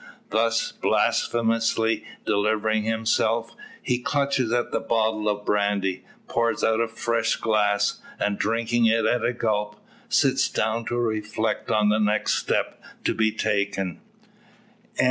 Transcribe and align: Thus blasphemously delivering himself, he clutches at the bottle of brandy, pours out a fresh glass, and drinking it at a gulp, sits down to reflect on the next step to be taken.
Thus 0.31 0.71
blasphemously 0.71 2.03
delivering 2.25 2.81
himself, 2.85 3.53
he 3.83 3.99
clutches 3.99 4.51
at 4.51 4.71
the 4.71 4.79
bottle 4.79 5.29
of 5.29 5.45
brandy, 5.45 6.03
pours 6.27 6.63
out 6.63 6.79
a 6.81 6.87
fresh 6.87 7.35
glass, 7.35 8.01
and 8.19 8.39
drinking 8.39 8.87
it 8.87 9.05
at 9.05 9.23
a 9.23 9.31
gulp, 9.31 9.75
sits 10.09 10.49
down 10.49 10.85
to 10.85 10.97
reflect 10.97 11.69
on 11.69 11.89
the 11.89 11.99
next 11.99 12.33
step 12.33 12.81
to 13.03 13.13
be 13.13 13.31
taken. 13.31 14.01